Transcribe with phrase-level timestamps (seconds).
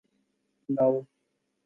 [0.69, 1.01] لاؤ